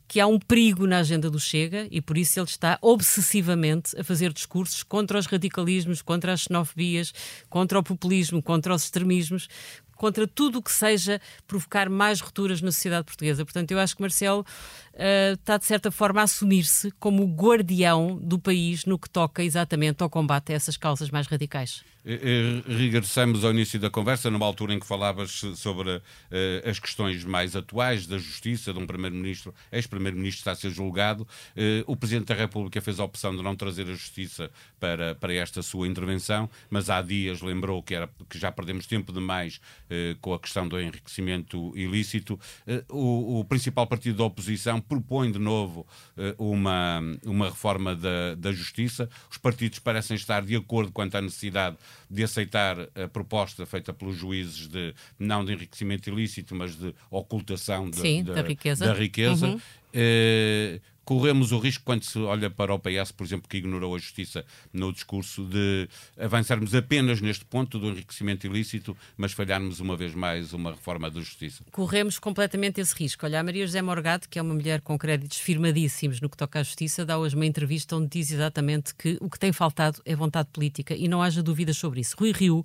que 0.09 0.19
há 0.19 0.25
um 0.25 0.39
perigo 0.39 0.87
na 0.87 0.97
agenda 0.97 1.29
do 1.29 1.39
Chega 1.39 1.87
e 1.91 2.01
por 2.01 2.17
isso 2.17 2.39
ele 2.39 2.47
está 2.47 2.79
obsessivamente 2.81 3.97
a 3.97 4.03
fazer 4.03 4.33
discursos 4.33 4.81
contra 4.81 5.19
os 5.19 5.27
radicalismos, 5.27 6.01
contra 6.01 6.33
as 6.33 6.41
xenofobias, 6.41 7.13
contra 7.47 7.77
o 7.77 7.83
populismo, 7.83 8.41
contra 8.41 8.73
os 8.73 8.85
extremismos, 8.85 9.47
contra 9.99 10.25
tudo 10.25 10.59
o 10.59 10.61
que 10.63 10.71
seja 10.71 11.19
provocar 11.45 11.89
mais 11.89 12.21
rupturas 12.21 12.61
na 12.61 12.71
sociedade 12.71 13.03
portuguesa. 13.03 13.43
Portanto, 13.43 13.69
eu 13.71 13.79
acho 13.79 13.97
que 13.97 14.01
Marcelo 14.01 14.45
uh, 14.93 15.33
está, 15.33 15.57
de 15.57 15.65
certa 15.65 15.91
forma, 15.91 16.21
a 16.21 16.23
assumir-se 16.23 16.89
como 16.91 17.21
o 17.21 17.27
guardião 17.27 18.17
do 18.23 18.39
país 18.39 18.85
no 18.85 18.97
que 18.97 19.09
toca 19.09 19.43
exatamente 19.43 20.01
ao 20.01 20.09
combate 20.09 20.53
a 20.53 20.55
essas 20.55 20.77
causas 20.77 21.09
mais 21.09 21.27
radicais. 21.27 21.83
Eh, 22.05 22.13
eh, 22.65 22.73
regressamos 22.73 23.43
ao 23.43 23.51
início 23.51 23.77
da 23.77 23.89
conversa, 23.89 24.31
numa 24.31 24.45
altura 24.45 24.73
em 24.73 24.79
que 24.79 24.85
falavas 24.85 25.31
sobre 25.55 25.97
uh, 25.97 26.01
as 26.69 26.79
questões 26.79 27.25
mais 27.25 27.57
atuais 27.57 28.07
da 28.07 28.17
justiça, 28.17 28.71
de 28.71 28.79
um 28.79 28.87
primeiro-ministro, 28.87 29.53
ex-primeiro-ministro 29.69 30.39
está 30.39 30.51
a 30.51 30.55
ser 30.55 30.69
julgado. 30.69 31.27
Uh, 31.57 31.83
o 31.85 31.97
Presidente 31.97 32.27
da 32.27 32.35
República 32.35 32.79
fez 32.81 32.99
a 33.01 33.03
opção 33.03 33.35
de 33.35 33.43
não 33.43 33.53
trazer 33.53 33.83
a 33.83 33.91
justiça 33.91 34.49
para, 34.79 35.13
para 35.15 35.33
esta 35.33 35.61
sua 35.61 35.87
intervenção, 35.87 36.49
mas 36.69 36.89
há 36.89 37.01
dias 37.01 37.41
lembrou 37.41 37.83
que, 37.83 37.93
era, 37.93 38.09
que 38.29 38.39
já 38.39 38.49
perdemos 38.49 38.87
tempo 38.87 39.11
demais 39.11 39.59
uh, 39.85 40.17
com 40.21 40.33
a 40.33 40.39
questão 40.39 40.67
do 40.67 40.79
enriquecimento 40.79 41.73
ilícito. 41.75 42.39
O, 42.87 43.39
o, 43.39 43.45
principal 43.45 43.85
partido 43.87 44.17
da 44.17 44.23
oposição 44.23 44.79
propõe 44.79 45.31
de 45.31 45.39
novo 45.39 45.85
uma, 46.37 47.01
uma 47.25 47.49
reforma 47.49 47.95
da, 47.95 48.35
da 48.35 48.51
justiça. 48.51 49.09
Os 49.29 49.37
partidos 49.37 49.79
parecem 49.79 50.15
estar 50.15 50.41
de 50.41 50.55
acordo 50.55 50.91
quanto 50.91 51.15
à 51.15 51.21
necessidade 51.21 51.77
de 52.09 52.23
aceitar 52.23 52.77
a 52.95 53.07
proposta 53.07 53.65
feita 53.65 53.93
pelos 53.93 54.15
juízes 54.15 54.67
de 54.67 54.93
não 55.17 55.43
de 55.43 55.53
enriquecimento 55.53 56.09
ilícito, 56.09 56.55
mas 56.55 56.75
de 56.75 56.93
ocultação 57.09 57.89
de, 57.89 57.97
Sim, 57.99 58.23
da, 58.23 58.35
da, 58.35 58.41
riqueza. 58.41 58.85
Da 58.85 58.93
riqueza. 58.93 59.47
Uhum. 59.47 59.61
Eh, 59.93 60.79
corremos 61.09 61.51
o 61.51 61.57
risco, 61.57 61.83
quando 61.83 62.03
se 62.03 62.19
olha 62.19 62.51
para 62.51 62.71
o 62.71 62.77
PS, 62.77 63.11
por 63.11 63.25
exemplo, 63.25 63.49
que 63.49 63.57
ignorou 63.57 63.95
a 63.95 63.97
justiça 63.97 64.45
no 64.71 64.93
discurso, 64.93 65.43
de 65.43 65.89
avançarmos 66.15 66.75
apenas 66.75 67.19
neste 67.19 67.43
ponto 67.43 67.79
do 67.79 67.87
enriquecimento 67.87 68.45
ilícito, 68.45 68.95
mas 69.17 69.31
falharmos 69.31 69.79
uma 69.79 69.97
vez 69.97 70.13
mais 70.13 70.53
uma 70.53 70.69
reforma 70.69 71.09
da 71.09 71.19
justiça? 71.19 71.63
Corremos 71.71 72.19
completamente 72.19 72.79
esse 72.79 72.93
risco. 72.93 73.25
Olha, 73.25 73.39
a 73.39 73.43
Maria 73.43 73.65
José 73.65 73.81
Morgado, 73.81 74.29
que 74.29 74.37
é 74.37 74.41
uma 74.43 74.53
mulher 74.53 74.81
com 74.81 74.99
créditos 74.99 75.39
firmadíssimos 75.39 76.21
no 76.21 76.29
que 76.29 76.37
toca 76.37 76.59
à 76.59 76.63
justiça, 76.63 77.03
dá 77.03 77.17
hoje 77.17 77.35
uma 77.35 77.47
entrevista 77.47 77.95
onde 77.95 78.09
diz 78.09 78.29
exatamente 78.29 78.93
que 78.93 79.17
o 79.19 79.31
que 79.31 79.39
tem 79.39 79.51
faltado 79.51 79.99
é 80.05 80.15
vontade 80.15 80.49
política 80.53 80.93
e 80.93 81.07
não 81.07 81.23
haja 81.23 81.41
dúvidas 81.41 81.77
sobre 81.77 82.01
isso. 82.01 82.15
Rui 82.19 82.31
Rio 82.31 82.63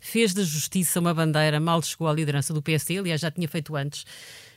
fez 0.00 0.34
da 0.34 0.42
justiça 0.42 0.98
uma 0.98 1.14
bandeira, 1.14 1.60
mal 1.60 1.80
chegou 1.80 2.08
à 2.08 2.12
liderança 2.12 2.52
do 2.52 2.60
PSD, 2.60 2.98
aliás, 2.98 3.20
já 3.20 3.30
tinha 3.30 3.46
feito 3.46 3.76
antes 3.76 4.04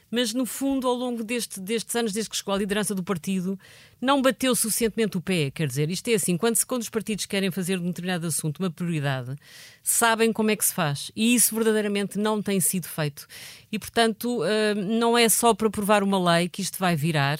mas 0.10 0.34
no 0.34 0.46
fundo, 0.46 0.88
ao 0.88 0.94
longo 0.94 1.24
deste, 1.24 1.60
destes 1.60 1.96
anos, 1.96 2.14
desde 2.14 2.30
que 2.30 2.38
chegou 2.38 2.54
à 2.54 2.58
liderança 2.58 2.96
do 2.96 3.04
partido, 3.04 3.60
não 4.00 4.22
bateu 4.22 4.56
suficientemente 4.56 5.18
o 5.18 5.22
pé. 5.22 5.52
Quer 5.52 5.68
dizer, 5.68 5.90
isto 5.90 6.08
é 6.10 6.14
assim: 6.14 6.38
quando, 6.38 6.58
quando 6.66 6.82
os 6.82 6.90
partidos 6.90 7.26
querem 7.26 7.52
fazer 7.52 7.78
de 7.78 7.84
um 7.84 7.88
determinado 7.88 8.28
assunto 8.28 8.60
uma 8.60 8.72
prioridade, 8.72 9.36
sabem 9.84 10.32
como 10.32 10.52
é 10.52 10.56
que 10.56 10.66
se 10.66 10.74
faz. 10.74 11.12
E 11.16 11.36
isso 11.36 11.54
verdadeiramente 11.54 12.18
não 12.18 12.42
tem 12.42 12.60
sido 12.60 12.88
feito. 12.88 13.28
E, 13.72 13.78
portanto, 13.78 14.42
uh, 14.44 14.76
não 14.76 15.18
é 15.18 15.28
só 15.28 15.54
para 15.54 15.70
provar 15.70 16.04
uma 16.04 16.36
lei 16.36 16.48
que 16.48 16.62
isto 16.62 16.80
vai 16.80 16.96
virar 16.96 17.40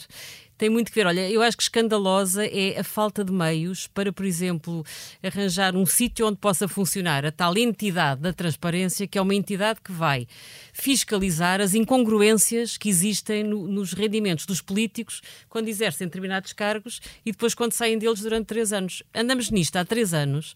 tem 0.58 0.70
muito 0.70 0.92
que 0.92 0.96
ver. 0.96 1.06
Olha, 1.06 1.30
eu 1.30 1.42
acho 1.42 1.56
que 1.56 1.64
escandalosa 1.64 2.46
é 2.46 2.80
a 2.80 2.84
falta 2.84 3.24
de 3.24 3.32
meios 3.32 3.88
para, 3.88 4.12
por 4.12 4.26
exemplo, 4.26 4.84
arranjar 5.22 5.76
um 5.76 5.86
sítio 5.86 6.28
onde 6.28 6.38
possa 6.38 6.68
funcionar 6.68 7.26
a 7.26 7.32
tal 7.32 7.56
entidade 7.58 8.22
da 8.22 8.34
transparência, 8.34 9.08
que 9.08 9.18
é 9.18 9.22
uma 9.22 9.36
entidade 9.36 9.80
que 9.82 9.92
vai 9.92 10.28
fiscalizar 10.74 11.62
as 11.62 11.74
incongruências 11.74 12.78
que 12.78 12.90
existem 12.90 13.44
no, 13.44 13.68
nos 13.68 13.94
rendimentos 13.94 14.46
dos 14.46 14.62
políticos 14.62 15.22
quando 15.50 15.68
exercem 15.68 16.08
determinados 16.08 16.54
cargos 16.54 17.00
e 17.26 17.32
depois 17.32 17.54
quando 17.54 17.74
saem 17.74 17.98
deles 17.98 18.22
durante 18.22 18.48
três 18.48 18.74
anos. 18.74 19.04
Andamos 19.14 19.52
nisto 19.52 19.76
há 19.76 19.86
três 19.86 20.14
anos. 20.14 20.56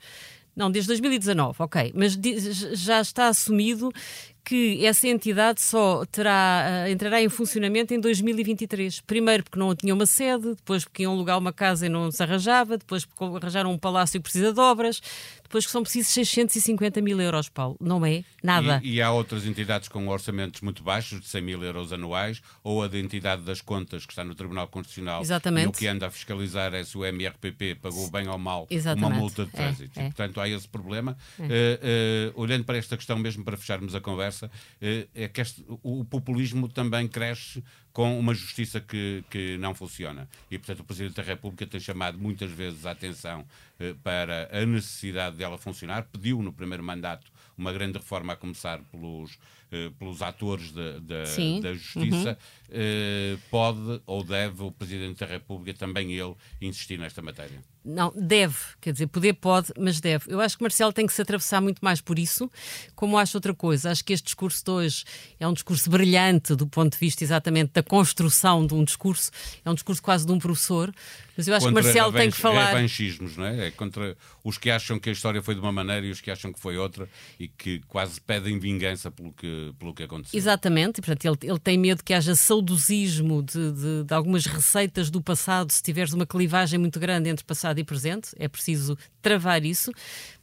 Não, 0.56 0.70
desde 0.70 0.90
2019, 0.90 1.56
ok. 1.60 1.94
Mas 1.96 2.18
já 2.74 3.00
está 3.00 3.28
assumido 3.28 3.92
que 4.44 4.86
essa 4.86 5.08
entidade 5.08 5.62
só 5.62 6.06
terá, 6.06 6.86
uh, 6.86 6.92
entrará 6.92 7.22
em 7.22 7.30
funcionamento 7.30 7.94
em 7.94 8.00
2023. 8.00 9.02
Primeiro 9.02 9.44
porque 9.44 9.60
não 9.60 9.76
tinha 9.76 9.94
uma 9.94 10.06
sede, 10.06 10.56
depois 10.56 10.84
porque 10.84 11.04
iam 11.04 11.14
alugar 11.14 11.38
uma 11.38 11.54
casa 11.54 11.86
e 11.86 11.90
não 11.90 12.12
se 12.12 12.22
arranjava, 12.22 12.78
depois 12.78 13.06
porque 13.06 13.24
arranjaram 13.24 13.72
um 13.72 13.78
palácio 13.78 14.20
que 14.20 14.24
precisa 14.24 14.54
de 14.54 14.60
obras, 14.60 15.02
depois 15.44 15.66
que 15.66 15.72
são 15.72 15.84
precisos 15.84 16.12
650 16.14 17.02
mil 17.02 17.20
euros, 17.20 17.50
Paulo. 17.50 17.76
Não 17.80 18.06
é 18.06 18.24
nada. 18.42 18.80
E, 18.84 18.96
e 18.96 19.02
há 19.02 19.12
outras 19.12 19.46
entidades 19.46 19.90
com 19.90 20.08
orçamentos 20.08 20.62
muito 20.62 20.82
baixos, 20.82 21.20
de 21.20 21.28
100 21.28 21.42
mil 21.42 21.64
euros 21.64 21.92
anuais, 21.92 22.42
ou 22.64 22.82
a 22.82 22.88
da 22.88 22.98
entidade 22.98 23.42
das 23.44 23.62
contas, 23.62 24.06
que 24.06 24.14
está 24.14 24.24
no 24.24 24.34
Tribunal 24.34 24.68
Constitucional, 24.68 25.22
Exatamente. 25.22 25.66
e 25.66 25.68
o 25.68 25.72
que 25.72 25.88
anda 25.88 26.08
a 26.08 26.10
fiscalizar 26.10 26.74
é 26.74 26.84
se 26.84 26.98
o 26.98 27.06
MRPP 27.06 27.76
pagou 27.76 28.10
bem 28.10 28.28
ou 28.30 28.38
mal 28.38 28.66
Exatamente. 28.70 29.06
uma 29.06 29.16
multa 29.16 29.46
de 29.46 29.52
trânsito. 29.52 30.00
É, 30.00 30.04
é. 30.04 30.06
E, 30.06 30.10
portanto, 30.10 30.40
há 30.40 30.48
esse 30.48 30.68
problema. 30.68 31.18
É. 31.38 31.44
Uh, 31.44 32.38
uh, 32.38 32.42
olhando 32.42 32.64
para 32.64 32.78
esta 32.78 32.96
questão, 32.96 33.18
mesmo 33.18 33.44
para 33.44 33.58
fecharmos 33.58 33.94
a 33.94 34.00
conversa, 34.00 34.31
uh, 34.40 35.10
é 35.14 35.28
que 35.28 35.42
este, 35.42 35.64
o 35.84 36.06
populismo 36.06 36.68
também 36.68 37.08
cresce 37.08 37.64
com 37.94 38.18
uma 38.18 38.34
justiça 38.34 38.80
que, 38.80 39.24
que 39.30 39.58
não 39.58 39.74
funciona. 39.74 40.28
E, 40.50 40.58
portanto, 40.58 40.80
o 40.80 40.84
Presidente 40.84 41.16
da 41.16 41.24
República 41.24 41.66
tem 41.68 41.80
chamado 41.80 42.18
muitas 42.18 42.52
vezes 42.52 42.86
a 42.86 42.92
atenção 42.92 43.46
eh, 43.80 43.94
para 44.02 44.50
a 44.52 44.66
necessidade 44.66 45.36
dela 45.36 45.58
funcionar. 45.58 46.04
Pediu 46.04 46.42
no 46.42 46.54
primeiro 46.54 46.84
mandato 46.84 47.32
uma 47.58 47.74
grande 47.74 47.98
reforma, 47.98 48.34
a 48.34 48.36
começar 48.36 48.80
pelos, 48.92 49.32
eh, 49.32 49.38
pelos 49.98 50.22
atores 50.22 50.72
de, 50.74 51.00
de, 51.00 51.62
da 51.62 51.74
justiça. 51.74 52.30
Uhum. 52.30 52.62
Eh, 52.74 53.38
pode 53.50 54.02
ou 54.06 54.24
deve 54.24 54.64
o 54.64 54.72
Presidente 54.72 55.20
da 55.20 55.26
República, 55.26 55.78
também 55.78 56.14
ele, 56.14 56.34
insistir 56.62 56.98
nesta 56.98 57.22
matéria? 57.22 57.62
Não, 57.84 58.14
deve, 58.16 58.56
quer 58.80 58.94
dizer, 58.94 59.08
poder 59.08 59.34
pode, 59.34 59.74
mas 59.78 60.00
deve. 60.00 60.32
Eu 60.32 60.40
acho 60.40 60.56
que 60.56 60.64
Marcelo 60.64 60.94
tem 60.94 61.06
que 61.06 61.12
se 61.12 61.22
atravessar 61.22 61.60
muito 61.60 61.80
mais 61.80 62.00
por 62.00 62.18
isso, 62.18 62.50
como 62.96 63.18
acho 63.18 63.36
outra 63.36 63.54
coisa. 63.54 63.92
Acho 63.92 64.06
que 64.06 64.14
este 64.14 64.26
discurso 64.26 64.64
de 64.64 64.72
hoje 64.72 65.04
é 65.40 65.48
um 65.48 65.54
discurso 65.54 65.90
brilhante 65.90 66.56
do 66.56 66.68
ponto 66.68 66.94
de 66.94 67.00
vista 67.00 67.24
exatamente 67.24 67.72
da 67.74 67.84
construção 67.84 68.66
de 68.66 68.74
um 68.74 68.84
discurso, 68.84 69.32
é 69.66 69.70
um 69.70 69.74
discurso 69.74 70.02
quase 70.02 70.26
de 70.26 70.32
um 70.32 70.40
professor, 70.40 70.94
mas 71.42 71.48
eu 71.48 71.56
acho 71.56 71.68
que 71.68 71.74
Marcelo 71.74 72.12
tem 72.12 72.30
que 72.30 72.38
falar. 72.38 72.72
É 72.72 72.74
revanchismos, 72.74 73.38
não 73.38 73.46
é? 73.46 73.68
É 73.68 73.72
contra 73.72 74.16
os 74.44 74.58
que 74.58 74.70
acham 74.70 75.00
que 75.00 75.10
a 75.10 75.14
história 75.14 75.42
foi 75.42 75.56
de 75.56 75.62
uma 75.62 75.72
maneira 75.72 76.06
e 76.06 76.12
os 76.12 76.22
que 76.22 76.30
acham 76.30 76.54
que 76.54 76.60
foi 76.60 76.78
outra 76.78 77.10
e 77.40 77.48
que 77.48 77.80
quase 77.88 78.22
pedem 78.22 78.60
vingança 78.60 79.10
pelo 79.10 79.32
que, 79.32 79.74
pelo 79.80 79.94
que 79.94 80.04
aconteceu. 80.04 80.38
Exatamente, 80.38 81.00
e 81.00 81.02
portanto 81.02 81.26
ele, 81.26 81.52
ele 81.52 81.60
tem 81.60 81.78
medo 81.78 82.04
que 82.04 82.14
haja 82.14 82.36
saudosismo 82.36 83.42
de, 83.42 83.72
de, 83.72 84.04
de 84.04 84.14
algumas 84.14 84.46
receitas 84.46 85.10
do 85.10 85.22
passado, 85.22 85.72
se 85.72 85.82
tiveres 85.82 86.14
uma 86.14 86.26
clivagem 86.26 86.78
muito 86.78 87.00
grande 87.00 87.30
entre 87.30 87.44
passado 87.46 87.62
passado 87.72 87.80
e 87.80 87.84
presente, 87.84 88.30
é 88.38 88.48
preciso 88.48 88.98
travar 89.22 89.64
isso, 89.64 89.92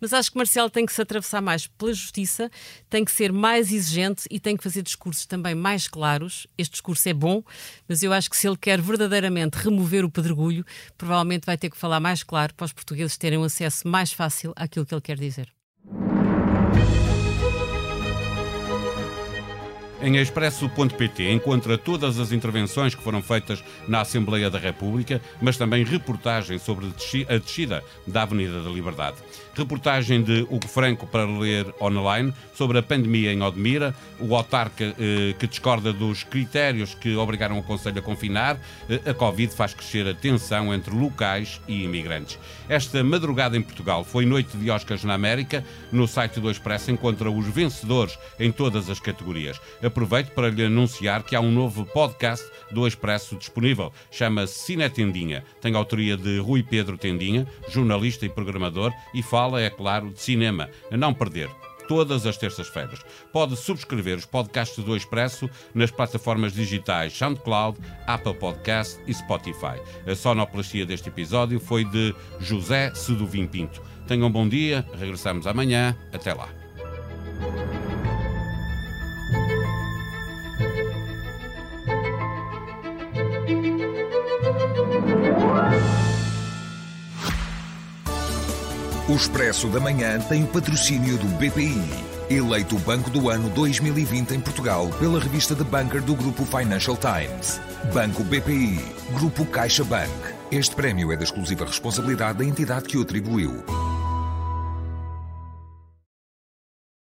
mas 0.00 0.12
acho 0.12 0.31
que 0.31 0.38
Marcelo 0.38 0.71
tem 0.71 0.87
que 0.87 0.93
se 0.93 1.02
atravessar 1.02 1.43
mais 1.43 1.67
pela 1.67 1.93
justiça, 1.93 2.49
tem 2.88 3.05
que 3.05 3.11
ser 3.11 3.33
mais 3.33 3.73
exigente 3.73 4.25
e 4.31 4.38
tem 4.38 4.57
que 4.57 4.62
fazer 4.62 4.83
discursos 4.83 5.26
também 5.26 5.55
mais 5.55 5.88
claros. 5.88 6.47
Este 6.57 6.73
discurso 6.73 7.09
é 7.09 7.12
bom, 7.12 7.43
mas 7.88 8.02
eu 8.02 8.12
acho 8.12 8.31
que 8.31 8.37
se 8.37 8.47
ele 8.47 8.57
quer 8.57 8.81
verdadeiramente 8.81 9.57
remover 9.57 10.05
o 10.05 10.11
pedregulho, 10.11 10.64
provavelmente 10.97 11.47
vai 11.47 11.59
ter 11.59 11.71
que 11.71 11.76
falar 11.76 12.00
mais 12.00 12.23
claro 12.23 12.54
para 12.54 12.64
os 12.64 12.73
portugueses 12.73 13.16
terem 13.16 13.38
um 13.38 13.45
acesso 13.45 13.87
mais 13.87 14.12
fácil 14.12 14.52
àquilo 14.57 14.87
que 14.87 14.95
ele 14.95 15.00
quer 15.00 15.18
dizer. 15.18 15.57
Em 20.00 20.17
expresso.pt 20.17 21.28
encontra 21.33 21.76
todas 21.76 22.21
as 22.21 22.31
intervenções 22.31 22.95
que 22.95 23.02
foram 23.02 23.21
feitas 23.21 23.64
na 23.88 24.00
Assembleia 24.00 24.49
da 24.49 24.59
República, 24.59 25.21
mas 25.43 25.57
também 25.57 25.83
reportagem 25.85 26.57
sobre 26.57 26.87
a 27.28 27.38
descida 27.38 27.83
da 28.07 28.23
Avenida 28.23 28.62
da 28.62 28.71
Liberdade. 28.71 29.17
Reportagem 29.55 30.23
de 30.23 30.43
Hugo 30.43 30.69
Franco 30.69 31.05
para 31.05 31.25
ler 31.25 31.75
online 31.81 32.33
sobre 32.55 32.78
a 32.78 32.83
pandemia 32.83 33.33
em 33.33 33.43
Odmira, 33.43 33.93
o 34.21 34.37
autarca 34.37 34.95
eh, 34.97 35.35
que 35.37 35.49
discorda 35.49 35.93
dos 35.93 36.23
critérios 36.23 36.95
que 36.95 37.17
obrigaram 37.17 37.59
o 37.59 37.62
Conselho 37.64 37.99
a 37.99 38.02
confinar. 38.02 38.57
Eh, 38.88 39.11
a 39.11 39.12
Covid 39.12 39.52
faz 39.52 39.75
crescer 39.75 40.07
a 40.07 40.14
tensão 40.14 40.73
entre 40.73 40.95
locais 40.95 41.61
e 41.67 41.83
imigrantes. 41.83 42.38
Esta 42.69 43.02
madrugada 43.02 43.57
em 43.57 43.62
Portugal 43.62 44.05
foi 44.05 44.25
noite 44.25 44.57
de 44.57 44.71
Oscars 44.71 45.02
na 45.02 45.14
América. 45.14 45.64
No 45.90 46.07
site 46.07 46.38
do 46.38 46.49
Expresso 46.49 46.93
encontra 46.93 47.28
os 47.28 47.47
vencedores 47.49 48.17
em 48.38 48.52
todas 48.52 48.88
as 48.88 49.00
categorias. 49.00 49.61
Aproveito 49.88 50.33
para 50.33 50.50
lhe 50.50 50.62
anunciar 50.62 51.23
que 51.23 51.35
há 51.35 51.40
um 51.40 51.50
novo 51.50 51.87
podcast 51.87 52.47
do 52.71 52.87
Expresso 52.87 53.37
disponível. 53.37 53.90
Chama-se 54.11 54.52
Cine 54.59 54.88
Tendinha. 54.90 55.42
Tem 55.62 55.75
autoria 55.75 56.14
de 56.14 56.38
Rui 56.40 56.62
Pedro 56.62 56.99
Tendinha, 56.99 57.47
jornalista 57.71 58.26
e 58.26 58.28
programador, 58.28 58.92
e 59.14 59.23
fala, 59.23 59.62
é 59.62 59.71
claro, 59.71 60.11
de 60.11 60.21
cinema. 60.21 60.68
A 60.92 60.97
não 60.99 61.14
perder 61.14 61.49
todas 61.88 62.26
as 62.26 62.37
terças-feiras. 62.37 63.00
Pode 63.33 63.57
subscrever 63.57 64.18
os 64.18 64.26
podcasts 64.26 64.85
do 64.85 64.95
Expresso 64.95 65.49
nas 65.75 65.90
plataformas 65.90 66.52
digitais 66.52 67.16
SoundCloud, 67.16 67.78
Apple 68.07 68.35
Podcast 68.35 69.00
e 69.07 69.14
Spotify. 69.14 69.80
A 70.07 70.14
sonoplastia 70.14 70.85
deste 70.85 71.09
episódio 71.09 71.59
foi 71.59 71.87
de 71.87 72.14
José 72.38 72.92
Seduvim 72.95 73.47
Pinto. 73.47 73.83
Tenham 74.07 74.28
um 74.28 74.30
bom 74.30 74.47
dia, 74.47 74.87
regressamos 74.99 75.47
amanhã. 75.47 75.97
Até 76.12 76.35
lá. 76.35 76.50
O 89.08 89.16
Expresso 89.16 89.68
da 89.68 89.80
Manhã 89.80 90.20
tem 90.20 90.44
o 90.44 90.46
patrocínio 90.46 91.16
do 91.16 91.26
BPI, 91.38 91.82
eleito 92.28 92.78
Banco 92.80 93.08
do 93.08 93.30
Ano 93.30 93.48
2020 93.48 94.32
em 94.32 94.40
Portugal 94.40 94.90
pela 95.00 95.18
revista 95.18 95.56
The 95.56 95.64
Banker 95.64 96.02
do 96.02 96.14
Grupo 96.14 96.44
Financial 96.44 96.94
Times. 96.94 97.58
Banco 97.94 98.22
BPI, 98.22 98.84
Grupo 99.14 99.46
CaixaBank. 99.46 100.10
Este 100.52 100.76
prémio 100.76 101.10
é 101.10 101.16
da 101.16 101.24
exclusiva 101.24 101.64
responsabilidade 101.64 102.40
da 102.40 102.44
entidade 102.44 102.84
que 102.84 102.98
o 102.98 103.02
atribuiu. 103.02 103.64